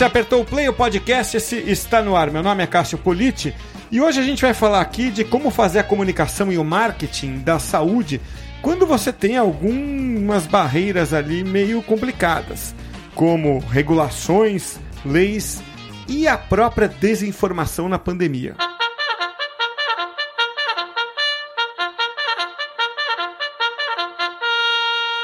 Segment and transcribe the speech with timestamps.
[0.00, 2.30] você apertou o play, o podcast esse está no ar.
[2.30, 3.54] Meu nome é Cássio Politi
[3.92, 7.40] e hoje a gente vai falar aqui de como fazer a comunicação e o marketing
[7.40, 8.18] da saúde
[8.62, 12.74] quando você tem algumas barreiras ali meio complicadas,
[13.14, 15.62] como regulações, leis
[16.08, 18.54] e a própria desinformação na pandemia.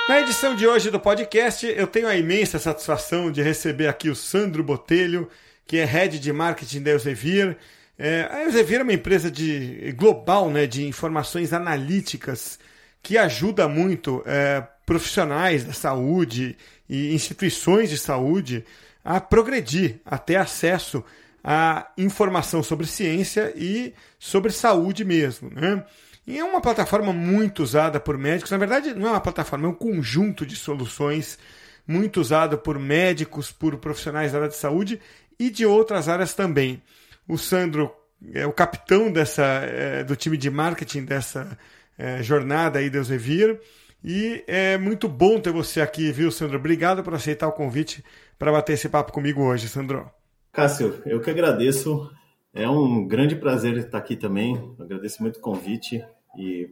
[0.08, 4.14] Na edição de hoje do podcast, eu tenho a imensa satisfação de receber aqui o
[4.14, 5.28] Sandro Botelho,
[5.66, 7.56] que é head de marketing da Elsevier.
[7.98, 12.56] É, a Elsevier é uma empresa de global, né, de informações analíticas
[13.02, 16.56] que ajuda muito é, profissionais da saúde
[16.88, 18.64] e instituições de saúde
[19.04, 21.02] a progredir, a ter acesso
[21.42, 25.84] à informação sobre ciência e sobre saúde mesmo, né?
[26.26, 28.50] E é uma plataforma muito usada por médicos.
[28.50, 31.38] Na verdade, não é uma plataforma, é um conjunto de soluções
[31.86, 35.00] muito usado por médicos, por profissionais da área de saúde
[35.38, 36.82] e de outras áreas também.
[37.28, 37.92] O Sandro
[38.34, 41.56] é o capitão dessa, é, do time de marketing dessa
[41.96, 43.60] é, jornada aí, Deus Revir.
[44.04, 46.58] E é muito bom ter você aqui, viu, Sandro?
[46.58, 48.04] Obrigado por aceitar o convite
[48.38, 50.10] para bater esse papo comigo hoje, Sandro.
[50.52, 52.10] Cássio, eu que agradeço.
[52.52, 54.74] É um grande prazer estar aqui também.
[54.78, 56.02] agradeço muito o convite.
[56.38, 56.70] E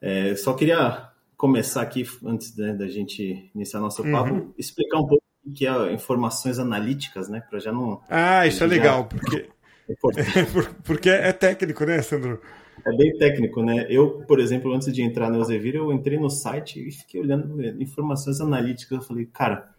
[0.00, 4.12] é, só queria começar aqui, antes né, da gente iniciar nosso uhum.
[4.12, 7.42] papo, explicar um pouco o que é informações analíticas, né?
[7.48, 8.00] Para já não.
[8.08, 9.48] Ah, isso é legal, porque.
[9.88, 9.94] É
[10.84, 12.40] porque é técnico, né, Sandro?
[12.86, 13.86] É bem técnico, né?
[13.88, 17.62] Eu, por exemplo, antes de entrar no Elsevier, eu entrei no site e fiquei olhando
[17.80, 18.98] informações analíticas.
[18.98, 19.70] Eu falei, cara,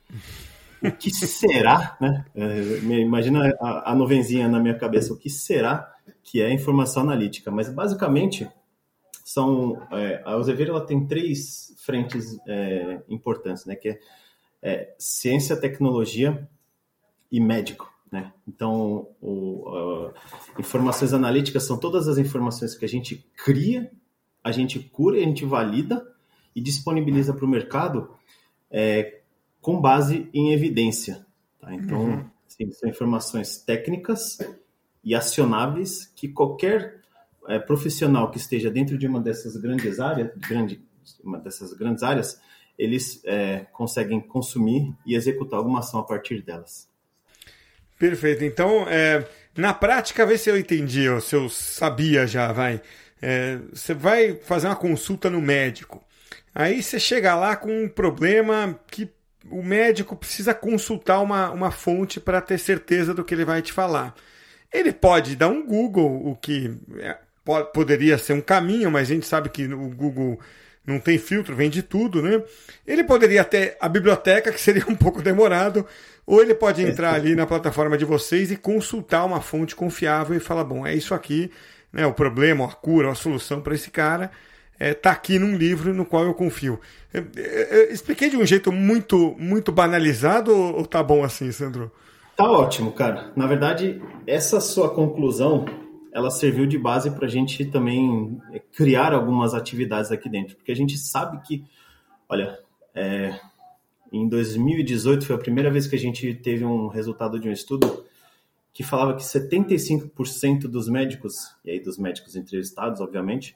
[0.81, 2.25] o que será, né?
[2.35, 2.59] É,
[2.99, 5.91] imagina a, a nuvenzinha na minha cabeça, o que será
[6.23, 7.51] que é informação analítica?
[7.51, 8.47] Mas basicamente
[9.25, 13.75] são é, a Elsevier ela tem três frentes é, importantes, né?
[13.75, 13.99] Que é,
[14.61, 16.47] é, ciência, tecnologia
[17.31, 18.31] e médico, né?
[18.47, 20.13] Então, o, uh,
[20.59, 23.91] informações analíticas são todas as informações que a gente cria,
[24.43, 26.07] a gente cura, a gente valida
[26.55, 28.15] e disponibiliza para o mercado
[28.69, 29.21] é,
[29.59, 31.25] com base em evidência.
[31.59, 31.73] Tá?
[31.73, 32.29] Então, uhum.
[32.47, 34.37] assim, são informações técnicas
[35.03, 37.01] e acionáveis que qualquer
[37.47, 40.83] é, profissional que esteja dentro de uma dessas grandes áreas, grande,
[41.23, 42.39] uma dessas grandes áreas,
[42.77, 46.89] eles é, conseguem consumir e executar alguma ação a partir delas.
[47.97, 48.43] Perfeito.
[48.43, 49.25] Então, é,
[49.57, 52.81] na prática, vê se eu entendi, ou se eu sabia já, vai.
[53.21, 56.03] É, você vai fazer uma consulta no médico.
[56.53, 59.09] Aí você chega lá com um problema que
[59.49, 63.71] o médico precisa consultar uma, uma fonte para ter certeza do que ele vai te
[63.71, 64.13] falar.
[64.73, 67.17] Ele pode dar um Google, o que é,
[67.73, 70.39] poderia ser um caminho, mas a gente sabe que o Google
[70.85, 72.43] não tem filtro, vem de tudo, né?
[72.85, 75.85] Ele poderia ter a biblioteca, que seria um pouco demorado,
[76.25, 80.39] ou ele pode entrar ali na plataforma de vocês e consultar uma fonte confiável e
[80.39, 81.51] falar: bom, é isso aqui,
[81.91, 82.05] né?
[82.05, 84.31] O problema, a cura, a solução para esse cara
[84.79, 86.79] está é, aqui num livro no qual eu confio.
[87.13, 91.51] Eu, eu, eu expliquei de um jeito muito, muito banalizado ou, ou tá bom assim,
[91.51, 91.91] Sandro?
[92.35, 93.31] Tá ótimo, cara.
[93.35, 95.65] Na verdade, essa sua conclusão
[96.15, 100.71] ela serviu de base para a gente também é, criar algumas atividades aqui dentro, porque
[100.71, 101.65] a gente sabe que,
[102.29, 102.57] olha,
[102.93, 103.37] é,
[104.13, 108.05] em 2018 foi a primeira vez que a gente teve um resultado de um estudo
[108.73, 113.53] que falava que 75% dos médicos, e aí dos médicos entrevistados, obviamente,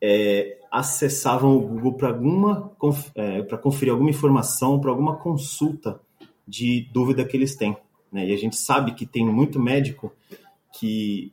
[0.00, 2.70] é, acessavam o Google para alguma
[3.16, 6.00] é, para conferir alguma informação, para alguma consulta
[6.46, 7.76] de dúvida que eles têm.
[8.12, 8.28] Né?
[8.28, 10.12] E a gente sabe que tem muito médico
[10.72, 11.32] que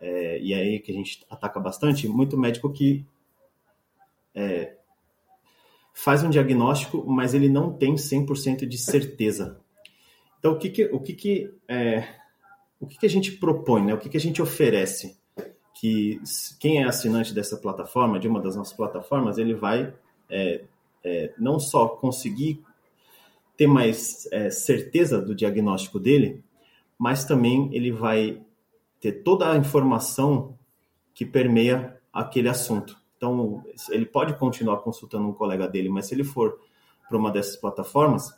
[0.00, 3.04] é, e aí que a gente ataca bastante, muito médico que
[4.34, 4.76] é,
[5.94, 9.58] faz um diagnóstico, mas ele não tem 100% de certeza.
[10.38, 12.06] Então, o que, que o que, que, é,
[12.78, 13.94] o que, que a gente propõe, né?
[13.94, 15.16] o que, que a gente oferece?
[15.74, 16.20] Que
[16.60, 19.92] quem é assinante dessa plataforma, de uma das nossas plataformas, ele vai
[20.28, 20.64] é,
[21.02, 22.62] é, não só conseguir
[23.56, 26.44] ter mais é, certeza do diagnóstico dele,
[26.98, 28.42] mas também ele vai
[29.00, 30.56] ter toda a informação
[31.14, 32.96] que permeia aquele assunto.
[33.16, 36.58] Então, ele pode continuar consultando um colega dele, mas se ele for
[37.08, 38.34] para uma dessas plataformas,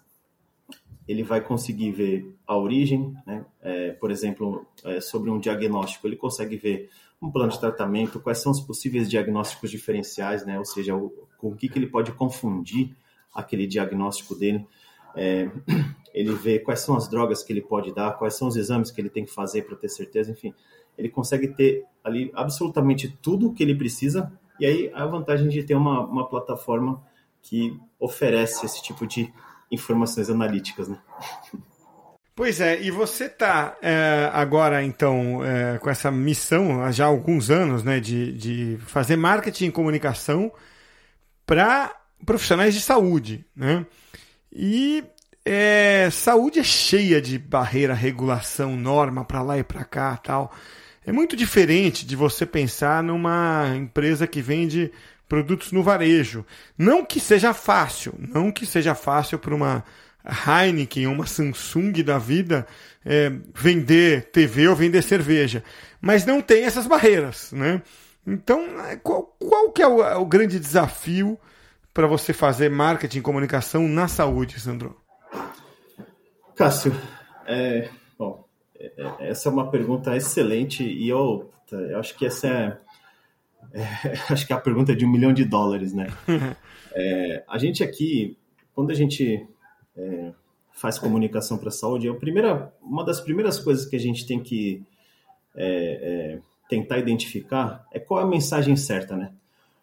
[1.07, 3.45] ele vai conseguir ver a origem, né?
[3.63, 6.91] É, por exemplo, é, sobre um diagnóstico, ele consegue ver
[7.21, 10.59] um plano de tratamento, quais são os possíveis diagnósticos diferenciais, né?
[10.59, 12.95] ou seja, o, com o que, que ele pode confundir
[13.35, 14.67] aquele diagnóstico dele.
[15.15, 15.49] É,
[16.15, 19.01] ele vê quais são as drogas que ele pode dar, quais são os exames que
[19.01, 20.55] ele tem que fazer para ter certeza, enfim.
[20.97, 25.63] Ele consegue ter ali absolutamente tudo o que ele precisa, e aí a vantagem de
[25.63, 27.03] ter uma, uma plataforma
[27.43, 29.33] que oferece esse tipo de
[29.71, 30.99] informações analíticas, né?
[32.39, 37.51] Pois é, e você está é, agora, então, é, com essa missão, já há alguns
[37.51, 40.53] anos, né, de, de fazer marketing e comunicação
[41.45, 41.93] para
[42.25, 43.85] profissionais de saúde, né?
[44.53, 45.05] E
[45.45, 50.53] é, saúde é cheia de barreira, regulação, norma para lá e para cá, tal.
[51.07, 54.93] É muito diferente de você pensar numa empresa que vende
[55.29, 56.45] produtos no varejo.
[56.77, 59.85] Não que seja fácil, não que seja fácil para uma
[60.25, 62.67] Heineken, uma Samsung da vida,
[63.05, 65.65] é, vender TV ou vender cerveja.
[66.01, 67.81] Mas não tem essas barreiras, né?
[68.27, 71.39] Então, é, qual, qual que é o, o grande desafio
[71.93, 74.97] para você fazer marketing e comunicação na saúde, Sandro?
[76.55, 76.95] Cássio,
[77.47, 77.89] é,
[78.19, 78.45] bom,
[78.79, 82.79] é, é, essa é uma pergunta excelente e eu, eu acho que essa é,
[83.73, 83.85] é,
[84.31, 86.09] acho que é a pergunta de um milhão de dólares, né?
[86.95, 88.37] é, a gente aqui,
[88.75, 89.47] quando a gente
[89.97, 90.33] é,
[90.73, 94.27] faz comunicação para a saúde, é a primeira, uma das primeiras coisas que a gente
[94.27, 94.83] tem que
[95.57, 95.67] é,
[96.37, 99.33] é, tentar identificar é qual é a mensagem certa, né?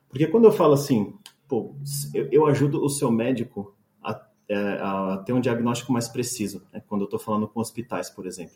[0.10, 1.14] Porque quando eu falo assim,
[1.48, 1.76] pô,
[2.14, 6.82] eu, eu ajudo o seu médico a, é, a, ter um diagnóstico mais preciso, né?
[6.88, 8.56] quando eu estou falando com hospitais, por exemplo.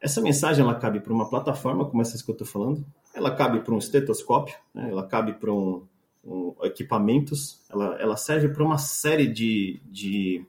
[0.00, 3.60] Essa mensagem ela cabe para uma plataforma como essa que eu estou falando, ela cabe
[3.60, 4.90] para um estetoscópio, né?
[4.90, 5.86] ela cabe para um,
[6.24, 10.44] um, equipamentos, ela, ela serve para uma série de, de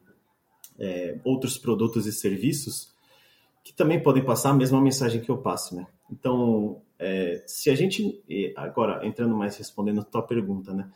[0.77, 2.93] é, outros produtos e serviços
[3.63, 5.85] que também podem passar a mesma mensagem que eu passo, né?
[6.11, 8.21] Então, é, se a gente,
[8.55, 10.89] agora entrando mais respondendo a tua pergunta, né?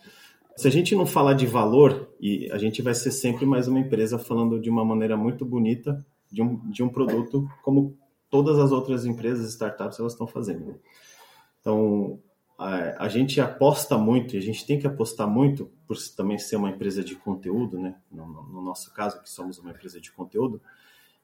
[0.56, 3.80] Se a gente não falar de valor, e a gente vai ser sempre mais uma
[3.80, 7.98] empresa falando de uma maneira muito bonita de um, de um produto, como
[8.30, 10.66] todas as outras empresas, startups, elas estão fazendo.
[10.66, 10.76] Né?
[11.60, 12.20] Então,
[12.58, 16.56] a, a, gente aposta muito, e a gente tem que apostar muito, por também ser
[16.56, 17.96] uma empresa de conteúdo, né?
[18.12, 20.62] No, no, nosso caso, que somos uma empresa de conteúdo,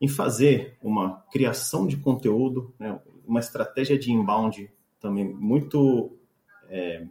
[0.02, 3.00] em fazer uma criação de conteúdo, né?
[3.28, 6.18] uma estratégia de inbound também muito
[6.68, 7.06] é,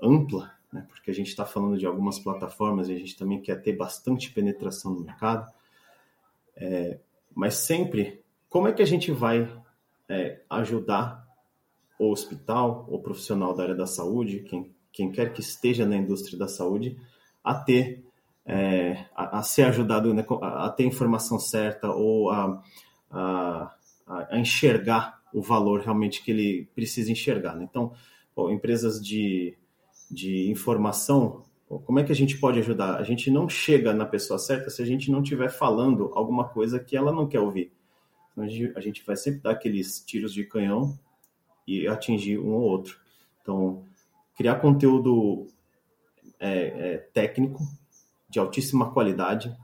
[0.00, 0.84] ampla, né?
[0.88, 4.30] porque a gente está falando de algumas plataformas e a gente também quer ter bastante
[4.32, 5.50] penetração no mercado.
[6.56, 6.98] É,
[7.34, 9.50] mas sempre, como é que a gente vai
[10.08, 11.26] é, ajudar
[11.98, 16.38] o hospital, o profissional da área da saúde, quem, quem quer que esteja na indústria
[16.38, 16.98] da saúde,
[17.42, 18.04] a ter,
[18.44, 22.62] é, a, a, ser ajudado, né, a, ter informação certa ou a,
[23.10, 23.74] a,
[24.06, 27.54] a, enxergar o valor realmente que ele precisa enxergar.
[27.54, 27.66] Né?
[27.68, 27.92] Então,
[28.34, 29.56] bom, empresas de,
[30.10, 32.96] de informação, como é que a gente pode ajudar?
[32.96, 36.78] A gente não chega na pessoa certa se a gente não estiver falando alguma coisa
[36.78, 37.72] que ela não quer ouvir.
[38.32, 40.96] Então, a gente, vai sempre dar aqueles tiros de canhão
[41.66, 42.98] e atingir um ou outro.
[43.42, 43.82] Então,
[44.36, 45.46] criar conteúdo
[46.38, 47.60] é, é, técnico
[48.28, 49.56] de altíssima qualidade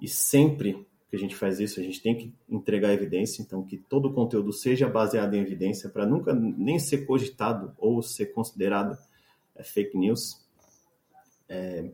[0.00, 3.76] e sempre que a gente faz isso, a gente tem que entregar evidência, então que
[3.76, 8.98] todo o conteúdo seja baseado em evidência para nunca nem ser cogitado ou ser considerado
[9.56, 10.44] é, fake news.
[11.48, 11.90] É,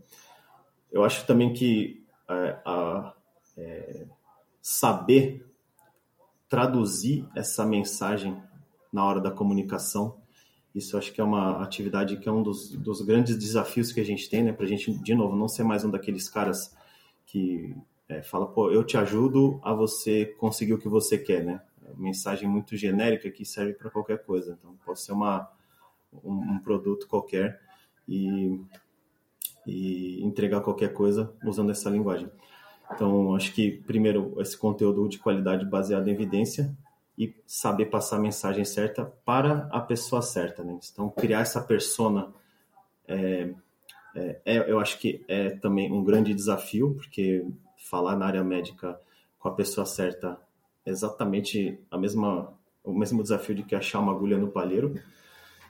[0.90, 3.14] eu acho também que é, a,
[3.56, 4.06] é,
[4.60, 5.46] saber
[6.48, 8.40] traduzir essa mensagem
[8.92, 10.20] na hora da comunicação.
[10.74, 14.04] Isso acho que é uma atividade que é um dos, dos grandes desafios que a
[14.04, 14.52] gente tem, né?
[14.52, 16.74] Para a gente, de novo, não ser mais um daqueles caras
[17.26, 17.74] que
[18.08, 21.60] é, fala, pô, eu te ajudo a você conseguir o que você quer, né?
[21.96, 24.56] Mensagem muito genérica que serve para qualquer coisa.
[24.58, 25.50] Então, pode ser uma,
[26.24, 27.60] um, um produto qualquer
[28.08, 28.60] e,
[29.66, 32.30] e entregar qualquer coisa usando essa linguagem.
[32.92, 36.76] Então, acho que, primeiro, esse conteúdo de qualidade baseado em evidência,
[37.16, 40.78] e saber passar a mensagem certa para a pessoa certa, né?
[40.90, 42.32] Então, criar essa persona
[43.06, 43.50] é,
[44.14, 47.44] é, é, eu acho que é também um grande desafio, porque
[47.76, 48.98] falar na área médica
[49.38, 50.38] com a pessoa certa
[50.84, 52.52] é exatamente a mesma,
[52.82, 54.98] o mesmo desafio de que achar uma agulha no palheiro.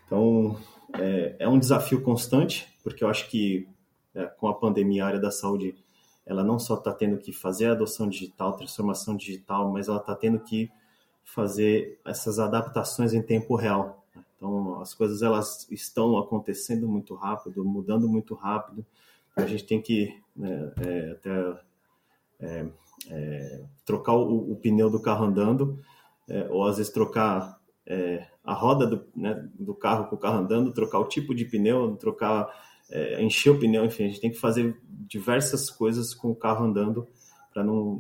[0.07, 0.57] Então,
[0.95, 3.69] é, é um desafio constante, porque eu acho que
[4.15, 5.75] é, com a pandemia, a área da saúde,
[6.27, 10.15] ela não só está tendo que fazer a adoção digital, transformação digital, mas ela está
[10.15, 10.71] tendo que
[11.25, 14.05] fazer essas adaptações em tempo real.
[14.37, 18.85] Então, as coisas elas estão acontecendo muito rápido, mudando muito rápido.
[19.37, 21.61] A gente tem que né, é, até
[22.41, 22.67] é,
[23.09, 25.79] é, trocar o, o, pneu do carro andando,
[26.29, 30.39] é, ou às vezes trocar é, a roda do, né, do, carro com o carro
[30.39, 32.49] andando, trocar o tipo de pneu, trocar,
[32.91, 36.65] é, encher o pneu, enfim, a gente tem que fazer diversas coisas com o carro
[36.65, 37.07] andando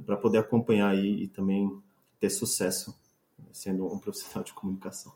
[0.06, 1.70] para poder acompanhar e também
[2.18, 2.94] ter sucesso
[3.52, 5.12] sendo um profissional de comunicação.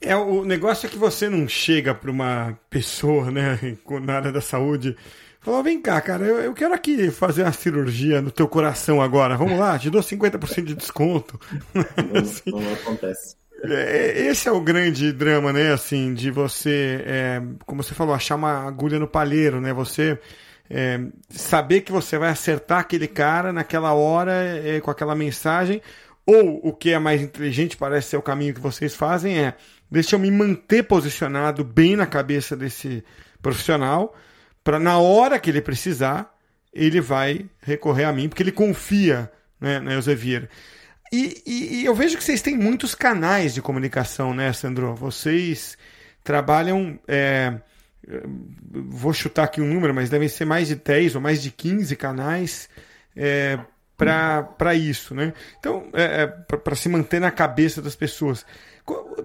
[0.00, 3.58] É, o negócio é que você não chega para uma pessoa, né,
[4.02, 4.96] na área da saúde,
[5.40, 9.36] falou, vem cá, cara, eu, eu, quero aqui fazer uma cirurgia no teu coração agora,
[9.36, 11.38] vamos lá, te dou 50% de desconto.
[11.74, 13.36] Não, assim, não acontece.
[13.64, 18.36] É, esse é o grande drama, né, assim, de você, é, como você falou, achar
[18.36, 20.18] uma agulha no palheiro, né, você
[20.70, 25.82] é, saber que você vai acertar aquele cara naquela hora é, com aquela mensagem,
[26.24, 29.54] ou o que é mais inteligente, parece ser o caminho que vocês fazem, é
[29.90, 33.02] deixa eu me manter posicionado bem na cabeça desse
[33.42, 34.14] profissional,
[34.62, 36.32] para na hora que ele precisar,
[36.72, 40.48] ele vai recorrer a mim, porque ele confia né, na.
[41.12, 44.94] E, e, e, eu vejo que vocês têm muitos canais de comunicação, né, Sandro?
[44.94, 45.76] Vocês
[46.22, 46.98] trabalham.
[47.06, 47.54] É,
[48.70, 51.94] vou chutar aqui um número, mas devem ser mais de 10 ou mais de 15
[51.96, 52.68] canais
[53.16, 53.58] é,
[53.96, 55.32] para isso, né?
[55.58, 58.46] Então, é, é para se manter na cabeça das pessoas.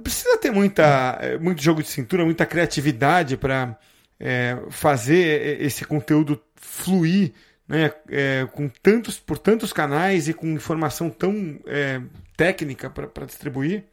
[0.02, 3.78] Precisa ter muita, é, muito jogo de cintura, muita criatividade para
[4.20, 7.34] é, fazer esse conteúdo fluir
[7.68, 12.02] né, é, com tantos, por tantos canais e com informação tão é,
[12.36, 13.86] técnica para distribuir?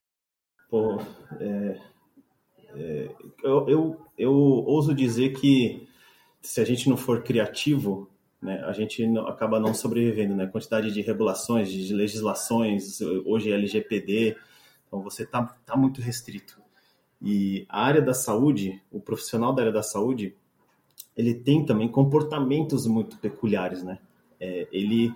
[0.68, 1.00] Pô,
[1.40, 1.80] é,
[2.74, 3.08] é,
[3.42, 5.88] eu, eu, eu ouso dizer que
[6.40, 8.08] se a gente não for criativo,
[8.40, 10.46] né, a gente não, acaba não sobrevivendo, né?
[10.46, 14.36] Quantidade de regulações, de legislações, hoje é LGPD,
[14.86, 16.60] então você está tá muito restrito.
[17.20, 20.34] E a área da saúde, o profissional da área da saúde,
[21.20, 23.98] ele tem também comportamentos muito peculiares, né?
[24.40, 25.12] É, ele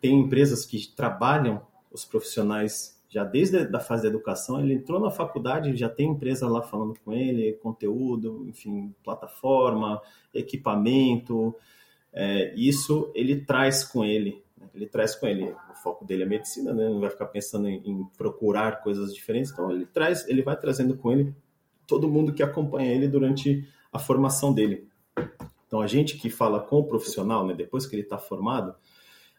[0.00, 1.60] tem empresas que trabalham
[1.92, 6.48] os profissionais já desde a fase da educação, ele entrou na faculdade, já tem empresa
[6.48, 10.00] lá falando com ele, conteúdo, enfim, plataforma,
[10.32, 11.54] equipamento,
[12.10, 14.66] é, isso ele traz com ele, né?
[14.74, 16.88] ele traz com ele, o foco dele é medicina, né?
[16.88, 20.96] não vai ficar pensando em, em, procurar coisas diferentes, então ele traz, ele vai trazendo
[20.96, 21.34] com ele
[21.86, 24.88] todo mundo que acompanha ele durante a formação dele.
[25.66, 28.74] Então a gente que fala com o profissional, né, depois que ele está formado,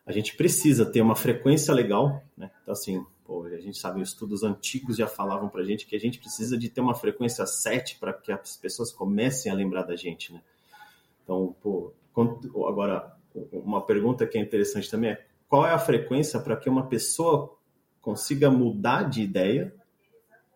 [0.06, 2.52] a gente precisa ter uma frequência legal, né?
[2.62, 6.00] Então assim, Pô, a gente sabe, estudos antigos já falavam para a gente que a
[6.00, 9.96] gente precisa de ter uma frequência 7 para que as pessoas comecem a lembrar da
[9.96, 10.42] gente, né?
[11.24, 11.94] Então, pô,
[12.68, 13.16] agora,
[13.52, 17.56] uma pergunta que é interessante também é qual é a frequência para que uma pessoa
[18.02, 19.74] consiga mudar de ideia,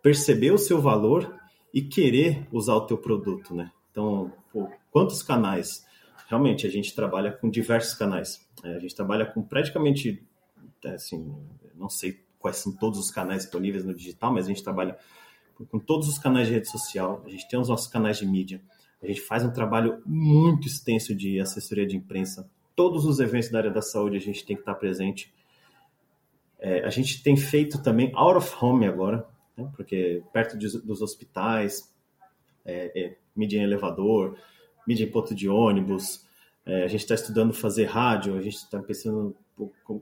[0.01, 1.39] perceber o seu valor
[1.73, 3.71] e querer usar o teu produto, né?
[3.91, 5.85] Então, pô, quantos canais?
[6.27, 8.43] Realmente, a gente trabalha com diversos canais.
[8.63, 10.25] É, a gente trabalha com praticamente,
[10.83, 11.35] assim,
[11.75, 14.97] não sei quais são todos os canais disponíveis no digital, mas a gente trabalha
[15.69, 18.61] com todos os canais de rede social, a gente tem os nossos canais de mídia,
[19.01, 22.49] a gente faz um trabalho muito extenso de assessoria de imprensa.
[22.75, 25.33] Todos os eventos da área da saúde a gente tem que estar presente.
[26.59, 29.69] É, a gente tem feito também out of home agora, né?
[29.75, 31.91] porque perto de, dos hospitais,
[32.67, 34.37] é, é, mídia em elevador,
[34.85, 36.25] mídia em ponto de ônibus,
[36.65, 39.35] é, a gente está estudando fazer rádio, a gente está pensando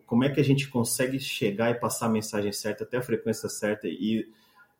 [0.05, 3.48] como é que a gente consegue chegar e passar a mensagem certa até a frequência
[3.48, 4.27] certa e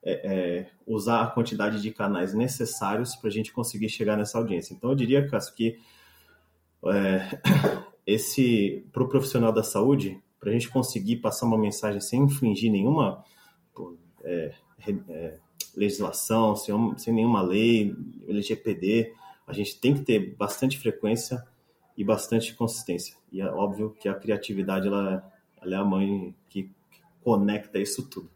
[0.04, 4.74] é, é, usar a quantidade de canais necessários para a gente conseguir chegar nessa audiência.
[4.74, 5.80] Então, eu diria, Cássio, que
[6.88, 7.40] é,
[8.06, 12.72] esse para o profissional da saúde, para a gente conseguir passar uma mensagem sem infringir
[12.72, 13.24] nenhuma
[13.74, 14.54] pô, é,
[15.10, 15.40] é,
[15.76, 17.96] legislação, sem, sem nenhuma lei,
[18.28, 19.14] LGPD,
[19.48, 21.44] a gente tem que ter bastante frequência
[21.98, 23.16] e bastante consistência.
[23.32, 25.24] E é óbvio que a criatividade ela,
[25.62, 26.70] ela é a mãe que
[27.24, 28.30] conecta isso tudo.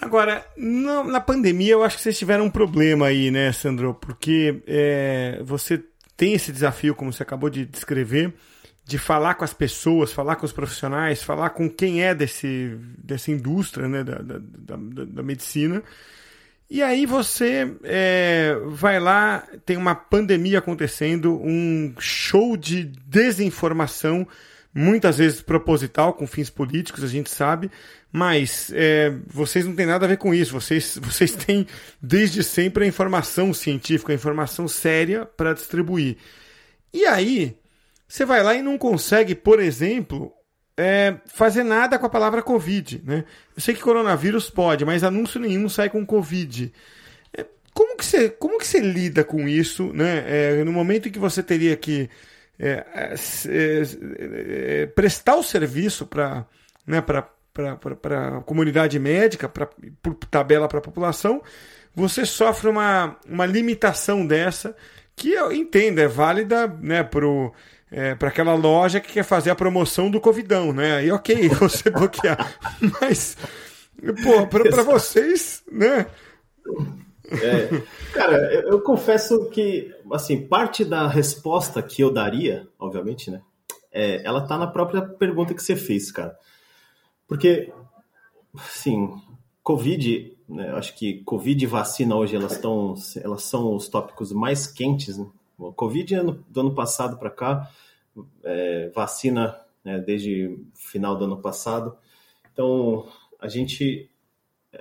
[0.00, 3.94] Agora, na pandemia, eu acho que vocês tiveram um problema aí, né, Sandro?
[3.94, 5.82] Porque é, você
[6.16, 8.34] tem esse desafio, como você acabou de descrever,
[8.84, 13.30] de falar com as pessoas, falar com os profissionais, falar com quem é desse, dessa
[13.30, 15.82] indústria né, da, da, da, da medicina
[16.68, 24.26] e aí você é, vai lá, tem uma pandemia acontecendo, um show de desinformação,
[24.74, 27.70] muitas vezes proposital, com fins políticos, a gente sabe,
[28.10, 30.52] mas é, vocês não têm nada a ver com isso.
[30.52, 31.66] Vocês, vocês têm
[32.00, 36.16] desde sempre a informação científica, a informação séria para distribuir.
[36.92, 37.56] E aí,
[38.14, 40.32] você vai lá e não consegue, por exemplo,
[40.76, 43.02] é, fazer nada com a palavra Covid.
[43.04, 43.24] Né?
[43.56, 46.72] Eu sei que coronavírus pode, mas anúncio nenhum sai com Covid.
[47.36, 50.24] É, como, que você, como que você lida com isso né?
[50.28, 52.08] É, no momento em que você teria que
[52.56, 53.14] é, é,
[54.82, 56.46] é, prestar o serviço para
[56.86, 59.68] né, a comunidade médica, pra,
[60.00, 61.42] por tabela para a população,
[61.92, 64.76] você sofre uma, uma limitação dessa
[65.16, 67.26] que eu entendo, é válida né, para
[67.96, 70.96] é, para aquela loja que quer fazer a promoção do Covidão, né?
[70.96, 72.58] Aí, ok, você bloquear.
[73.00, 73.36] Mas,
[74.24, 76.04] pô, para vocês, né?
[77.30, 77.82] É,
[78.12, 83.40] cara, eu, eu, confesso que, assim, parte da resposta que eu daria, obviamente, né,
[83.92, 86.36] é, ela tá na própria pergunta que você fez, cara.
[87.28, 87.72] Porque,
[88.56, 89.08] assim,
[89.62, 94.66] Covid, né, acho que Covid e vacina hoje elas estão, elas são os tópicos mais
[94.66, 95.16] quentes.
[95.16, 95.26] Né?
[95.72, 96.14] Covid
[96.48, 97.70] do ano passado para cá,
[98.42, 101.96] é, vacina né, desde final do ano passado.
[102.52, 103.06] Então
[103.40, 104.10] a gente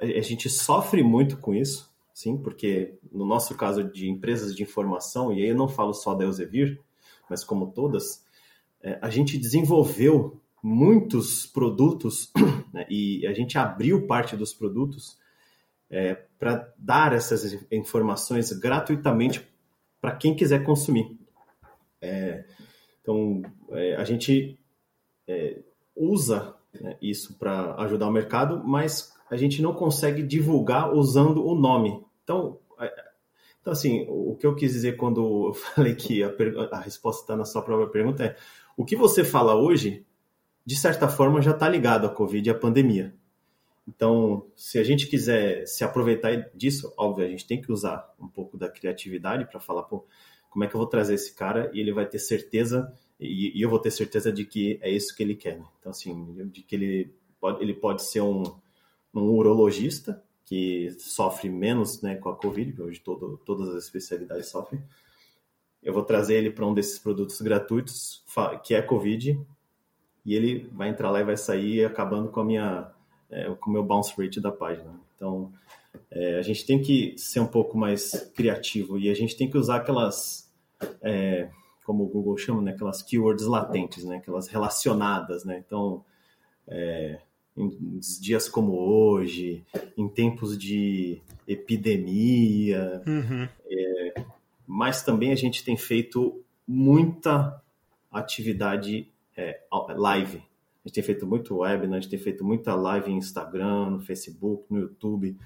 [0.02, 5.32] a gente sofre muito com isso, sim, porque no nosso caso de empresas de informação
[5.32, 6.80] e aí eu não falo só da Elsevier,
[7.30, 8.26] mas como todas,
[8.82, 12.32] é, a gente desenvolveu muitos produtos
[12.74, 15.18] né, e a gente abriu parte dos produtos
[15.90, 19.48] é, para dar essas informações gratuitamente
[20.04, 21.18] para quem quiser consumir.
[22.02, 22.44] É,
[23.02, 23.42] então,
[23.72, 24.60] é, a gente
[25.26, 25.62] é,
[25.96, 31.56] usa né, isso para ajudar o mercado, mas a gente não consegue divulgar usando o
[31.56, 32.04] nome.
[32.22, 32.94] Então, é,
[33.62, 36.34] então assim, o que eu quis dizer quando eu falei que a,
[36.74, 38.36] a resposta está na sua própria pergunta é:
[38.76, 40.06] o que você fala hoje
[40.66, 43.14] de certa forma, já está ligado à Covid e à pandemia.
[43.88, 48.28] Então, se a gente quiser se aproveitar disso, óbvio, a gente tem que usar um
[48.28, 50.06] pouco da criatividade para falar, pô,
[50.50, 53.62] como é que eu vou trazer esse cara e ele vai ter certeza, e, e
[53.62, 55.58] eu vou ter certeza de que é isso que ele quer.
[55.60, 55.66] Né?
[55.80, 58.44] Então, assim, de que ele pode, ele pode ser um,
[59.14, 64.82] um urologista que sofre menos né, com a Covid, hoje todo, todas as especialidades sofrem.
[65.82, 68.24] Eu vou trazer ele para um desses produtos gratuitos,
[68.64, 69.40] que é Covid,
[70.26, 72.93] e ele vai entrar lá e vai sair acabando com a minha
[73.34, 74.92] é, com o meu bounce rate da página.
[75.16, 75.52] Então,
[76.12, 79.58] é, a gente tem que ser um pouco mais criativo e a gente tem que
[79.58, 80.50] usar aquelas,
[81.02, 81.50] é,
[81.84, 85.64] como o Google chama, né, aquelas keywords latentes, né, aquelas relacionadas, né.
[85.66, 86.06] Então,
[86.68, 87.20] é,
[87.58, 89.64] em dias como hoje,
[89.98, 93.48] em tempos de epidemia, uhum.
[93.70, 94.24] É,
[94.68, 97.62] mas também a gente tem feito muita
[98.12, 99.60] atividade é,
[99.96, 100.42] live.
[100.84, 101.98] A gente tem feito muito web, né?
[101.98, 105.38] a gente tem feito muita live em Instagram, no Facebook, no YouTube,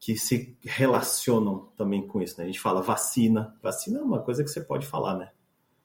[0.00, 2.38] que se relacionam também com isso.
[2.38, 2.44] Né?
[2.44, 3.54] A gente fala vacina.
[3.62, 5.30] Vacina é uma coisa que você pode falar, né?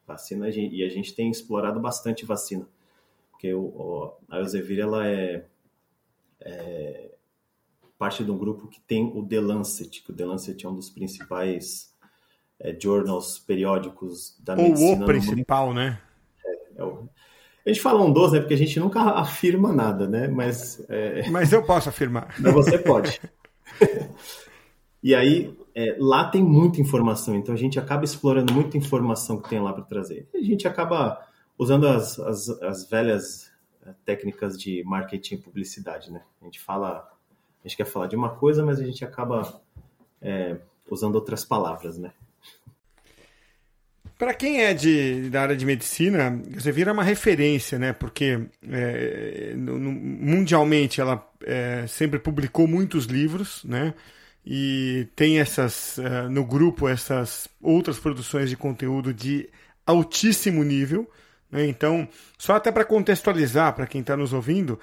[0.08, 2.65] Vacina, e a gente tem explorado bastante vacina.
[3.30, 5.45] Porque o, a Elsevier, ela é,
[6.39, 7.12] é
[7.97, 10.76] parte de um grupo que tem o The Lancet, que o The Lancet é um
[10.76, 11.93] dos principais
[12.60, 15.04] é, journals periódicos da Ou medicina.
[15.04, 16.02] o principal, né?
[16.45, 17.10] É, é o,
[17.68, 18.40] a gente fala um dos, né?
[18.40, 20.30] Porque a gente nunca afirma nada, né?
[20.30, 20.82] Mas.
[20.88, 21.30] É...
[21.30, 22.34] Mas eu posso afirmar.
[22.40, 23.20] Mas você pode.
[25.04, 29.50] e aí, é, lá tem muita informação, então a gente acaba explorando muita informação que
[29.50, 30.30] tem lá para trazer.
[30.34, 31.22] A gente acaba
[31.60, 33.52] usando as, as, as velhas
[33.86, 36.22] é, técnicas de marketing e publicidade, né?
[36.42, 37.12] A gente fala,
[37.64, 39.60] a gente quer falar de uma coisa, mas a gente acaba
[40.22, 40.56] é,
[40.90, 42.14] usando outras palavras, né?
[44.18, 47.94] Para quem é de, da área de medicina, você vira uma referência, né?
[47.94, 53.94] Porque é, no, mundialmente ela é, sempre publicou muitos livros, né?
[54.44, 59.50] E tem essas uh, no grupo essas outras produções de conteúdo de
[59.86, 61.08] altíssimo nível.
[61.52, 61.68] Né?
[61.68, 64.80] Então, só até para contextualizar para quem está nos ouvindo,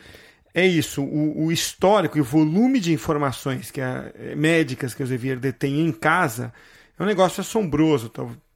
[0.53, 5.03] é isso: o, o, histórico e o volume de informações que a, é, médicas que
[5.03, 6.53] o Xavier detém em casa
[6.97, 8.13] é um negócio assombroso.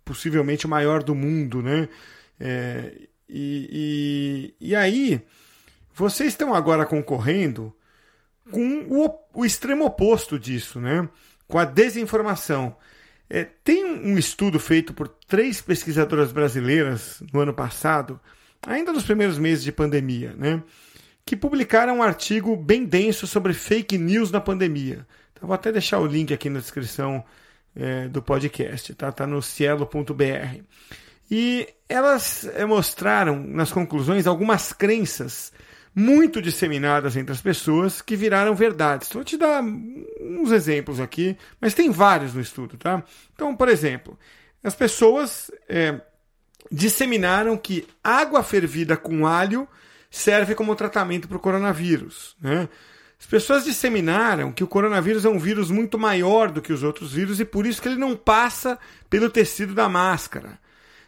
[0.08, 1.86] Possivelmente o maior do mundo, né?
[2.40, 2.92] É,
[3.28, 5.20] e, e, e, aí,
[5.94, 7.76] vocês estão agora concorrendo
[8.50, 11.06] com o, o extremo oposto disso, né?
[11.46, 12.74] Com a desinformação.
[13.28, 18.18] É, tem um estudo feito por três pesquisadoras brasileiras no ano passado,
[18.66, 20.62] ainda nos primeiros meses de pandemia, né?
[21.26, 25.06] Que publicaram um artigo bem denso sobre fake news na pandemia.
[25.34, 27.22] Então, vou até deixar o link aqui na descrição
[27.78, 29.12] é, do podcast, tá?
[29.12, 30.62] Tá no cielo.br.
[31.30, 35.52] E elas é, mostraram nas conclusões algumas crenças
[35.94, 39.10] muito disseminadas entre as pessoas que viraram verdades.
[39.12, 43.02] Vou te dar uns exemplos aqui, mas tem vários no estudo, tá?
[43.34, 44.18] Então, por exemplo,
[44.62, 46.00] as pessoas é,
[46.70, 49.68] disseminaram que água fervida com alho
[50.10, 52.68] serve como tratamento para o coronavírus, né?
[53.18, 57.12] As pessoas disseminaram que o coronavírus é um vírus muito maior do que os outros
[57.12, 58.78] vírus e por isso que ele não passa
[59.10, 60.58] pelo tecido da máscara.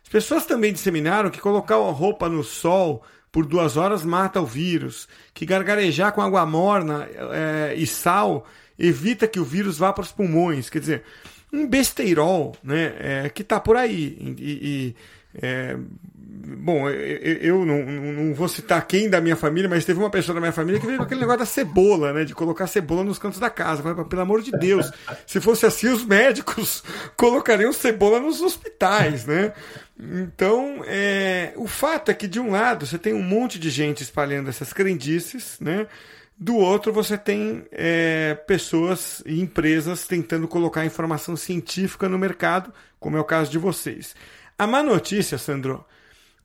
[0.03, 4.46] As pessoas também disseminaram que colocar a roupa no sol por duas horas mata o
[4.46, 8.44] vírus, que gargarejar com água morna é, e sal
[8.77, 10.68] evita que o vírus vá para os pulmões.
[10.68, 11.05] Quer dizer,
[11.53, 14.16] um besteirol né, é, que está por aí.
[14.20, 14.96] E, e
[15.40, 15.77] é,
[16.31, 20.40] bom, eu não, não, vou citar quem da minha família, mas teve uma pessoa da
[20.40, 22.25] minha família que veio com aquele negócio da cebola, né?
[22.25, 23.83] De colocar cebola nos cantos da casa.
[24.05, 24.90] Pelo amor de Deus,
[25.27, 26.85] se fosse assim, os médicos
[27.16, 29.53] colocariam cebola nos hospitais, né?
[29.99, 34.03] Então, é, o fato é que, de um lado, você tem um monte de gente
[34.03, 35.87] espalhando essas crendices, né?
[36.38, 43.16] Do outro, você tem é, pessoas e empresas tentando colocar informação científica no mercado, como
[43.16, 44.14] é o caso de vocês.
[44.59, 45.85] A má notícia, Sandro,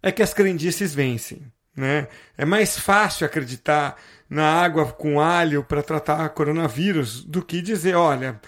[0.05, 1.41] é que as crendices vencem.
[1.75, 2.07] Né?
[2.37, 3.97] É mais fácil acreditar
[4.29, 8.39] na água com alho para tratar coronavírus do que dizer, olha,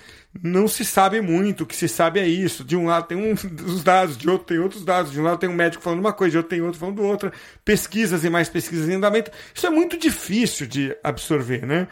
[0.41, 2.63] não se sabe muito, o que se sabe é isso.
[2.63, 5.39] De um lado tem um dos dados, de outro tem outros dados, de um lado
[5.39, 7.33] tem um médico falando uma coisa, de outro tem outro falando outra,
[7.65, 9.31] pesquisas e mais pesquisas em andamento.
[9.53, 11.87] Isso é muito difícil de absorver, né?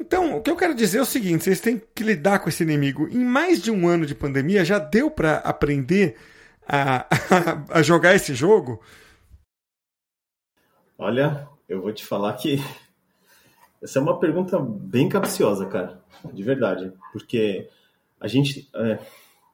[0.00, 2.64] Então, o que eu quero dizer é o seguinte: vocês têm que lidar com esse
[2.64, 3.08] inimigo.
[3.08, 6.16] Em mais de um ano de pandemia, já deu para aprender
[6.68, 7.06] a,
[7.78, 8.80] a, jogar esse jogo?
[10.98, 12.58] Olha, eu vou te falar que
[13.82, 16.02] essa é uma pergunta bem capciosa, cara,
[16.32, 17.68] de verdade, porque
[18.20, 18.98] a gente, é,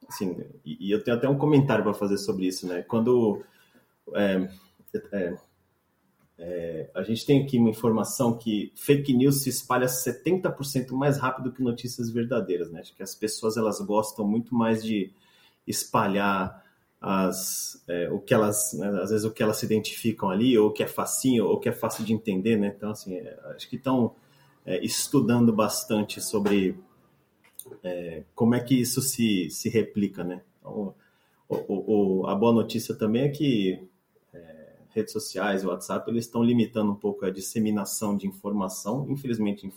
[0.08, 2.82] assim, e, eu tenho até um comentário para fazer sobre isso, né?
[2.82, 3.44] Quando
[4.14, 4.48] é,
[5.12, 5.36] é,
[6.38, 11.52] é, a gente tem aqui uma informação que fake news se espalha 70% mais rápido
[11.52, 12.80] que notícias verdadeiras, né?
[12.80, 15.12] Acho que as pessoas elas gostam muito mais de
[15.66, 16.62] espalhar
[17.02, 20.68] as, é, o que elas, né, às vezes o que elas se identificam ali, ou
[20.68, 22.72] o que é facinho, ou o que é fácil de entender, né?
[22.76, 24.14] Então, assim, é, acho que estão
[24.64, 26.78] é, estudando bastante sobre
[27.82, 30.42] é, como é que isso se, se replica, né?
[30.60, 30.94] Então,
[31.48, 33.82] o, o, a boa notícia também é que
[34.32, 39.72] é, redes sociais, WhatsApp, eles estão limitando um pouco a disseminação de informação, infelizmente,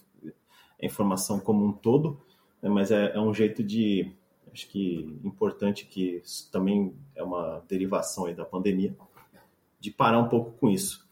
[0.79, 2.21] a informação como um todo,
[2.61, 4.11] né, mas é, é um jeito de
[4.55, 8.95] acho que importante que também é uma derivação aí da pandemia,
[9.77, 11.05] de parar um pouco com isso.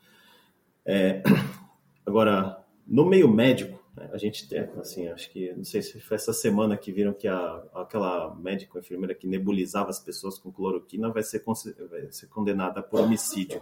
[0.85, 1.21] É,
[2.07, 6.15] agora, no meio médico, né, a gente tem, assim, acho que, não sei se foi
[6.15, 11.11] essa semana que viram que a, aquela médica, enfermeira que nebulizava as pessoas com cloroquina
[11.11, 13.61] vai ser, vai ser condenada por homicídio.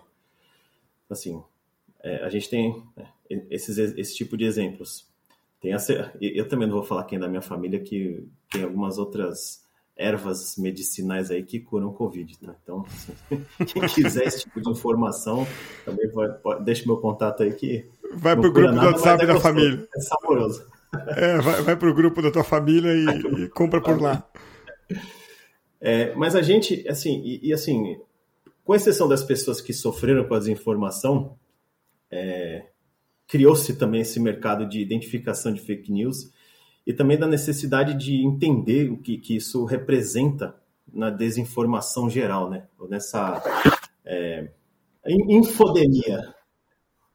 [1.09, 1.43] Assim,
[2.03, 3.11] é, a gente tem né,
[3.49, 5.09] esses, esse tipo de exemplos.
[5.59, 5.77] Tem a,
[6.21, 9.61] eu também não vou falar quem é da minha família, que tem algumas outras
[10.01, 12.55] ervas medicinais aí que curam Covid, tá?
[12.63, 12.85] Então,
[13.67, 15.47] quem quiser esse tipo de informação,
[15.85, 17.85] também vai, pode, deixa meu contato aí que.
[18.13, 19.87] Vai pro grupo nada, do WhatsApp da família.
[19.95, 20.65] É saboroso.
[21.15, 24.27] É, vai, vai pro grupo da tua família e, e compra por lá.
[25.83, 27.99] É, mas a gente, assim, e, e, assim,
[28.63, 31.35] com exceção das pessoas que sofreram com a desinformação,
[32.11, 32.67] é,
[33.27, 36.29] criou-se também esse mercado de identificação de fake news
[36.85, 40.55] e também da necessidade de entender o que, que isso representa
[40.91, 42.67] na desinformação geral, né?
[42.89, 43.41] Nessa
[44.03, 44.49] é,
[45.05, 46.33] infodemia.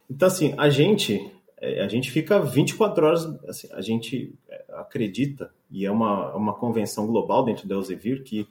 [0.08, 5.52] Então, assim, a gente, é, a gente fica 24 horas, assim, a gente é, acredita,
[5.70, 8.48] e é uma, uma convenção global dentro da Elsevier, que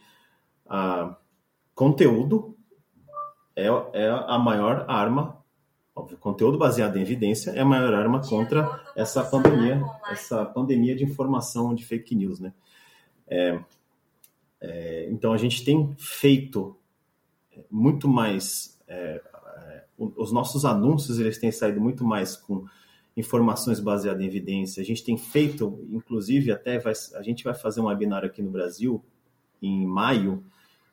[0.68, 1.16] a
[1.74, 2.58] conteúdo
[3.56, 5.44] é, é a maior arma
[5.96, 9.82] Óbvio, conteúdo baseado em evidência é a maior arma contra essa pandemia,
[10.12, 12.54] essa pandemia de informação de fake news, né?
[13.26, 13.60] É,
[14.60, 16.76] é, então a gente tem feito
[17.72, 19.22] muito mais, é,
[19.58, 22.66] é os nossos anúncios eles têm saído muito mais com
[23.16, 24.82] informações baseadas em evidência.
[24.82, 28.52] A gente tem feito, inclusive até vai, a gente vai fazer um webinar aqui no
[28.52, 29.02] Brasil
[29.62, 30.44] em maio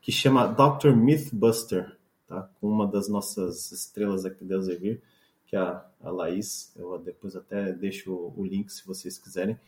[0.00, 0.94] que chama Dr.
[0.94, 1.98] Mythbuster
[2.32, 2.48] tá?
[2.58, 5.02] com uma das nossas estrelas aqui da Elsevier,
[5.46, 9.58] que é a, a Laís, eu depois até deixo o, o link se vocês quiserem,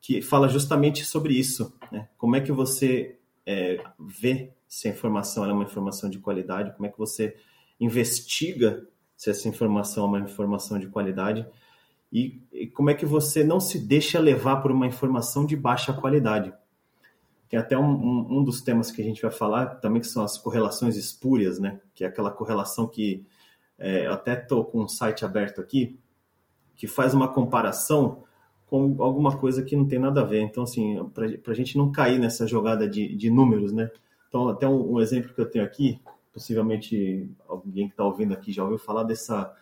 [0.00, 2.08] que fala justamente sobre isso, né?
[2.16, 6.86] como é que você é, vê se a informação é uma informação de qualidade, como
[6.86, 7.36] é que você
[7.80, 11.44] investiga se essa informação é uma informação de qualidade
[12.12, 15.92] e, e como é que você não se deixa levar por uma informação de baixa
[15.92, 16.52] qualidade.
[17.48, 20.24] Tem até um, um, um, dos temas que a gente vai falar também, que são
[20.24, 21.80] as correlações espúrias, né?
[21.94, 23.24] Que é aquela correlação que
[23.78, 25.98] é, eu até estou com um site aberto aqui,
[26.74, 28.24] que faz uma comparação
[28.66, 30.40] com alguma coisa que não tem nada a ver.
[30.40, 33.90] Então, assim, para a gente não cair nessa jogada de, de números, né?
[34.28, 36.00] Então, até um, um, exemplo que eu tenho aqui,
[36.32, 39.54] possivelmente alguém que está ouvindo aqui já ouviu falar dessa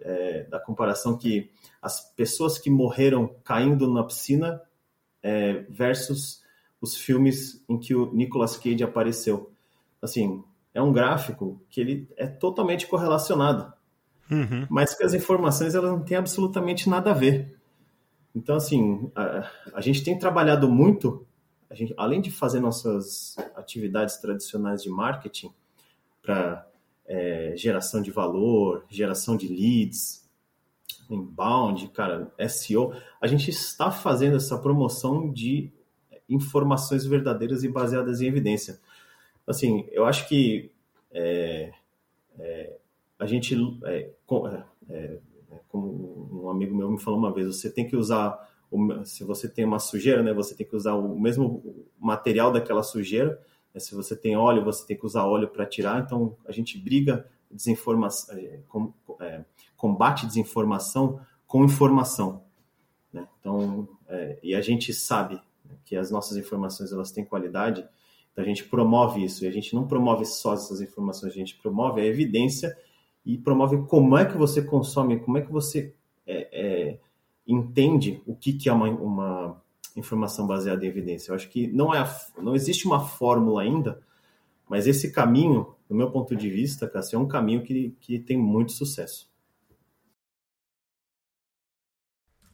[0.00, 1.50] é, da comparação que
[1.82, 4.60] as pessoas que morreram caindo na piscina
[5.22, 6.42] é, versus
[6.80, 9.50] os filmes em que o Nicolas Cage apareceu.
[10.00, 13.72] Assim, é um gráfico que ele é totalmente correlacionado,
[14.30, 14.66] uhum.
[14.70, 17.56] mas que as informações elas não têm absolutamente nada a ver.
[18.34, 21.26] Então, assim, a, a gente tem trabalhado muito,
[21.72, 25.52] gente, além de fazer nossas atividades tradicionais de marketing,
[26.22, 26.66] para
[27.06, 30.28] é, geração de valor, geração de leads,
[31.08, 32.94] inbound, cara, SEO.
[33.20, 35.72] A gente está fazendo essa promoção de
[36.30, 38.80] informações verdadeiras e baseadas em evidência.
[39.46, 40.70] Assim, eu acho que
[41.10, 41.72] é,
[42.38, 42.76] é,
[43.18, 44.10] a gente, é,
[44.88, 45.18] é,
[45.50, 48.48] é, como um amigo meu me falou uma vez, você tem que usar,
[49.04, 53.40] se você tem uma sujeira, né, você tem que usar o mesmo material daquela sujeira.
[53.74, 56.00] Né, se você tem óleo, você tem que usar óleo para tirar.
[56.00, 58.38] Então, a gente briga desinformação,
[58.68, 58.92] com,
[59.76, 62.44] combate desinformação com informação.
[63.12, 63.26] Né?
[63.40, 63.88] Então,
[64.42, 65.40] e a gente sabe
[65.84, 67.86] que as nossas informações elas têm qualidade,
[68.32, 69.44] então a gente promove isso.
[69.44, 72.76] E a gente não promove só essas informações, a gente promove a evidência
[73.24, 75.94] e promove como é que você consome, como é que você
[76.26, 76.98] é, é,
[77.46, 79.62] entende o que, que é uma, uma,
[79.96, 81.30] informação baseada em evidência.
[81.30, 82.04] Eu acho que não, é,
[82.38, 84.00] não existe uma fórmula ainda,
[84.68, 88.38] mas esse caminho, do meu ponto de vista, Cássio, é um caminho que, que tem
[88.38, 89.29] muito sucesso.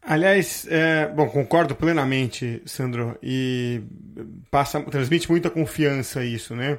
[0.09, 3.83] Aliás, é, bom, concordo plenamente, Sandro, e
[4.53, 6.79] passa, transmite muita confiança isso, né?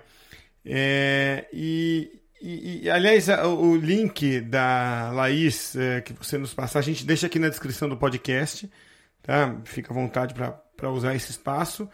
[0.66, 2.10] É, e,
[2.42, 7.28] e, e, aliás, o link da Laís é, que você nos passar, a gente deixa
[7.28, 8.72] aqui na descrição do podcast,
[9.22, 9.58] tá?
[9.66, 11.90] Fica à vontade para usar esse espaço.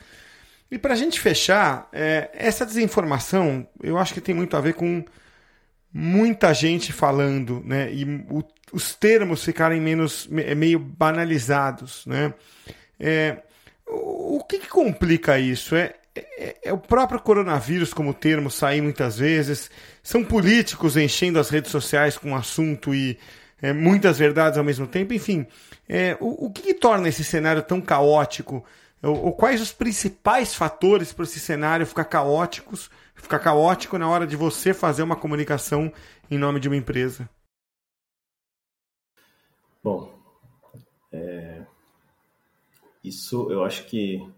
[0.70, 4.76] E para a gente fechar, é, essa desinformação, eu acho que tem muito a ver
[4.76, 5.04] com
[5.94, 7.94] muita gente falando, né?
[7.94, 12.34] E o, os termos ficarem menos é, meio banalizados, né?
[13.00, 13.38] É,
[13.88, 15.76] o, o que, que, complica isso?
[15.76, 19.70] É, é, é, o próprio coronavírus como termo sair muitas vezes,
[20.02, 23.20] são políticos enchendo as redes sociais com assunto e
[23.62, 25.46] é, muitas verdades ao mesmo tempo, enfim.
[25.88, 28.66] É, o, o que, que, torna esse cenário tão caótico?
[29.02, 32.90] Ou, ou quais os principais fatores para esse cenário ficar caóticos?
[33.24, 35.92] Ficar caótico na hora de você fazer uma comunicação
[36.30, 37.30] em nome de uma empresa?
[39.82, 40.14] Bom,
[41.12, 41.66] é...
[43.04, 44.30] isso eu acho que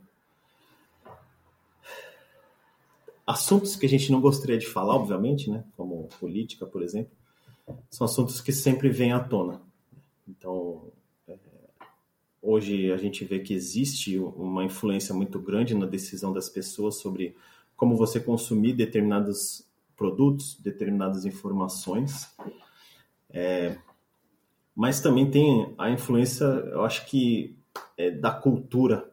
[3.26, 7.12] assuntos que a gente não gostaria de falar, obviamente, né, como política, por exemplo,
[7.90, 9.62] são assuntos que sempre vêm à tona.
[10.28, 10.92] Então,
[11.28, 11.36] é...
[12.40, 17.36] hoje a gente vê que existe uma influência muito grande na decisão das pessoas sobre
[17.76, 22.36] como você consumir determinados produtos, determinadas informações.
[23.30, 23.78] É,
[24.76, 27.58] mas também tem a influência, eu acho que,
[27.98, 29.10] é, da cultura.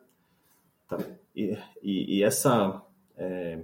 [0.89, 0.99] Tá?
[1.35, 2.83] E, e, e, essa
[3.17, 3.61] é,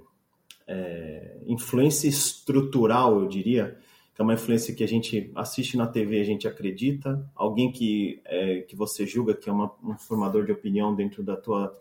[0.67, 3.77] é, influência estrutural, eu diria,
[4.15, 8.21] que é uma influência que a gente assiste na TV, a gente acredita, alguém que,
[8.25, 11.77] é, que você julga que é uma, um formador de opinião dentro da tua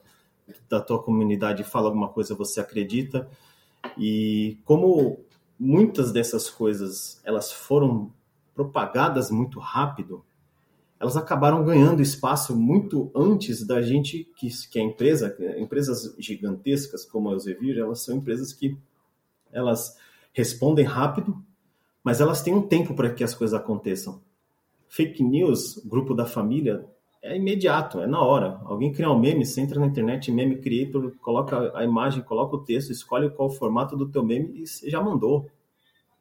[0.69, 3.29] da tua comunidade fala alguma coisa, você acredita.
[3.97, 5.21] E como
[5.59, 8.13] muitas dessas coisas elas foram
[8.55, 10.25] propagadas muito rápido,
[11.01, 17.31] elas acabaram ganhando espaço muito antes da gente que, que a empresa, empresas gigantescas como
[17.31, 18.77] a Elsevier, elas são empresas que
[19.53, 19.97] elas
[20.33, 21.41] respondem rápido,
[22.03, 24.21] mas elas têm um tempo para que as coisas aconteçam.
[24.89, 26.85] Fake news, grupo da família,
[27.23, 28.61] é imediato, é na hora.
[28.65, 32.65] Alguém cria um meme, você entra na internet, meme creator, coloca a imagem, coloca o
[32.65, 35.51] texto, escolhe qual o formato do teu meme e você já mandou.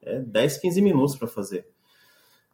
[0.01, 1.67] É 10, 15 minutos para fazer.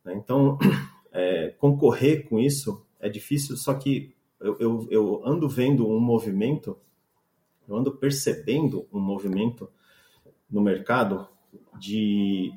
[0.06, 0.58] Então,
[1.12, 6.78] é, concorrer com isso é difícil, só que eu, eu, eu ando vendo um movimento,
[7.68, 9.70] eu ando percebendo um movimento
[10.50, 11.28] no mercado
[11.80, 12.54] de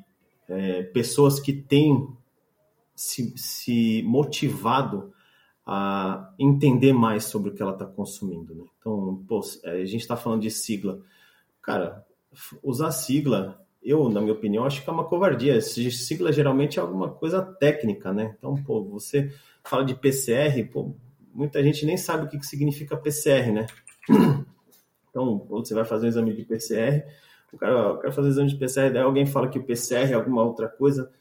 [0.47, 2.07] é, pessoas que têm
[2.95, 5.13] se, se motivado
[5.69, 8.55] a entender mais sobre o que ela está consumindo.
[8.55, 8.63] Né?
[8.79, 11.01] Então, pô, é, a gente está falando de sigla.
[11.61, 12.05] Cara,
[12.63, 15.59] usar sigla, eu, na minha opinião, acho que é uma covardia.
[15.59, 18.33] Sigla geralmente é alguma coisa técnica, né?
[18.37, 19.29] Então, pô, você
[19.61, 20.95] fala de PCR, pô,
[21.33, 23.67] muita gente nem sabe o que, que significa PCR, né?
[25.09, 27.03] Então, você vai fazer um exame de PCR,
[27.51, 30.13] o cara, quer fazer um exame de PCR, daí alguém fala que o PCR é
[30.13, 31.11] alguma outra coisa.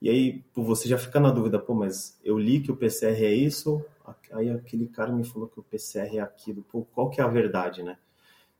[0.00, 3.34] E aí você já fica na dúvida, pô, mas eu li que o PCR é
[3.34, 3.84] isso,
[4.32, 7.28] aí aquele cara me falou que o PCR é aquilo, pô, qual que é a
[7.28, 7.98] verdade, né?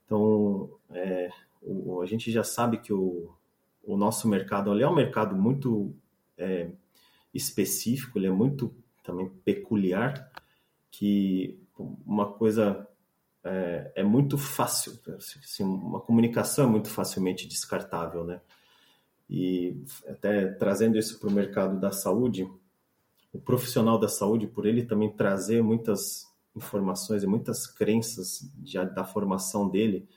[0.05, 1.31] Então, é,
[1.63, 3.31] o, a gente já sabe que o,
[3.85, 5.95] o nosso mercado ali é um mercado muito
[6.37, 6.71] é,
[7.33, 8.75] específico, ele é muito
[9.05, 10.31] também peculiar,
[10.91, 11.61] que
[12.05, 12.89] uma coisa
[13.45, 18.41] é, é muito fácil, assim, uma comunicação é muito facilmente descartável, né?
[19.29, 22.51] E até trazendo isso para o mercado da saúde,
[23.33, 28.51] o profissional da saúde, por ele também trazer muitas informações e muitas crenças
[28.95, 30.09] da formação dele,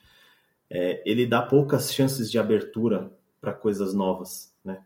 [0.70, 4.84] é, ele dá poucas chances de abertura para coisas novas, né?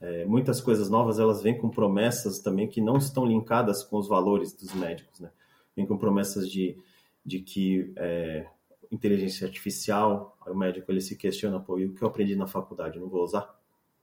[0.00, 4.08] É, muitas coisas novas elas vêm com promessas também que não estão linkadas com os
[4.08, 5.30] valores dos médicos, né?
[5.76, 6.78] Vem com promessas de,
[7.24, 8.46] de que é,
[8.90, 12.96] inteligência artificial, o médico ele se questiona, pô, e o que eu aprendi na faculdade,
[12.96, 13.57] eu não vou usar?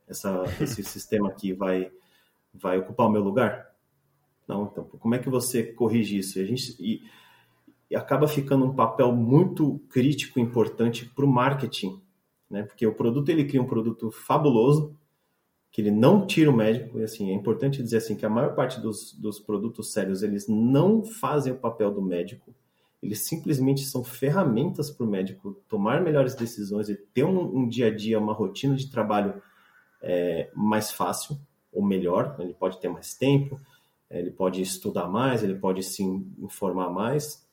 [0.07, 1.91] Essa, esse sistema aqui vai,
[2.53, 3.73] vai ocupar o meu lugar?
[4.47, 6.39] Não, então, como é que você corrige isso?
[6.39, 7.03] E, a gente, e,
[7.89, 11.99] e acaba ficando um papel muito crítico, importante para o marketing,
[12.49, 12.63] né?
[12.63, 14.95] Porque o produto, ele cria um produto fabuloso,
[15.71, 18.55] que ele não tira o médico, e assim, é importante dizer assim, que a maior
[18.55, 22.55] parte dos, dos produtos sérios, eles não fazem o papel do médico,
[23.03, 27.87] eles simplesmente são ferramentas para o médico tomar melhores decisões e ter um, um, dia
[27.87, 29.41] a dia, uma rotina de trabalho
[30.05, 31.37] é, mais fácil
[31.73, 32.35] ou melhor.
[32.39, 33.59] Ele pode ter mais tempo,
[34.09, 37.43] é, ele pode estudar mais, ele pode se informar mais.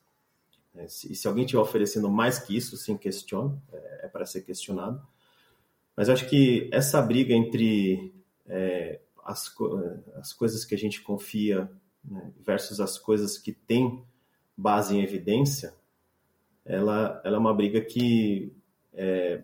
[0.75, 4.41] É, se, se, alguém estiver oferecendo mais que isso, sim, questione, é, é para ser
[4.41, 5.05] questionado.
[5.95, 8.13] Mas eu acho que essa briga entre
[8.47, 9.53] é, as,
[10.15, 11.69] as coisas que a gente confia
[12.03, 14.03] né, versus as coisas que têm
[14.55, 15.73] base em evidência,
[16.65, 18.53] ela, ela é uma briga que,
[18.93, 19.43] é,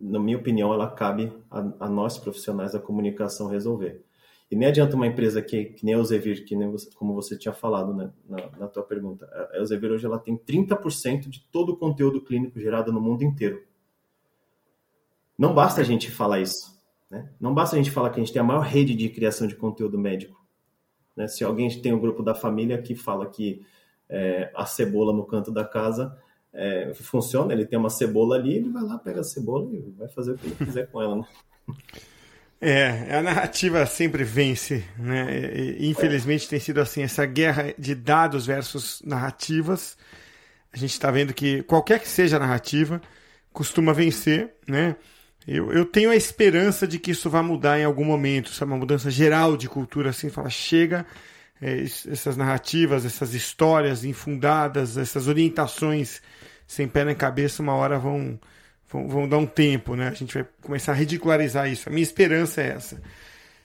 [0.00, 4.04] na minha opinião, ela cabe a, a, nós profissionais da comunicação resolver.
[4.50, 7.38] E nem adianta uma empresa que, que nem a Elsevier, que nem você, como você
[7.38, 9.26] tinha falado né, na, na tua pergunta.
[9.52, 13.62] A Elsevier hoje ela tem 30% de todo o conteúdo clínico gerado no mundo inteiro.
[15.38, 16.78] Não basta a gente falar isso.
[17.08, 17.30] Né?
[17.40, 19.54] Não basta a gente falar que a gente tem a maior rede de criação de
[19.54, 20.38] conteúdo médico.
[21.16, 21.26] Né?
[21.28, 23.64] Se alguém tem um grupo da família que fala que
[24.08, 26.16] é, a cebola no canto da casa
[26.52, 30.08] é, funciona, ele tem uma cebola ali, ele vai lá, pega a cebola e vai
[30.08, 31.16] fazer o que ele quiser com ela.
[31.16, 31.24] Né?
[32.60, 35.50] É, a narrativa sempre vence, né?
[35.78, 39.96] E, infelizmente tem sido assim, essa guerra de dados versus narrativas.
[40.70, 43.00] A gente está vendo que qualquer que seja a narrativa
[43.52, 44.96] costuma vencer, né?
[45.46, 48.72] Eu, eu tenho a esperança de que isso vai mudar em algum momento, sabe?
[48.72, 51.06] Uma mudança geral de cultura, assim, fala, chega,
[51.60, 56.22] essas narrativas, essas histórias infundadas, essas orientações
[56.66, 58.38] sem pé nem cabeça, uma hora vão,
[58.88, 60.08] vão, vão dar um tempo, né?
[60.08, 61.88] A gente vai começar a ridicularizar isso.
[61.88, 63.02] A minha esperança é essa.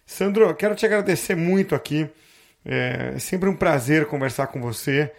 [0.05, 2.09] Sandro, quero te agradecer muito aqui.
[2.65, 5.11] É, é sempre um prazer conversar com você.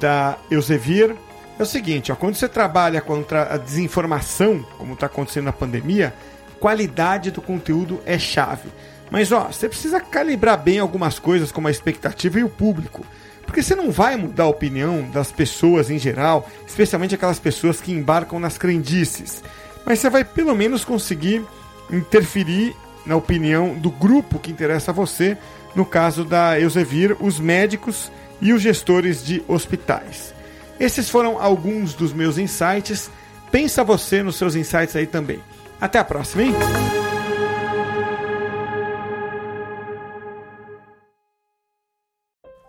[0.00, 1.16] da Elsevier
[1.58, 6.14] é o seguinte: ó, quando você trabalha contra a desinformação, como está acontecendo na pandemia,
[6.60, 8.68] qualidade do conteúdo é chave.
[9.10, 13.04] Mas ó, você precisa calibrar bem algumas coisas, como a expectativa e o público.
[13.44, 17.92] Porque você não vai mudar a opinião das pessoas em geral, especialmente aquelas pessoas que
[17.92, 19.42] embarcam nas crendices.
[19.84, 21.44] Mas você vai pelo menos conseguir
[21.90, 22.74] interferir
[23.06, 25.38] na opinião do grupo que interessa a você
[25.76, 30.35] no caso da Elsevier, os médicos e os gestores de hospitais.
[30.78, 33.10] Esses foram alguns dos meus insights.
[33.50, 35.40] Pensa você nos seus insights aí também.
[35.80, 37.05] Até a próxima, hein?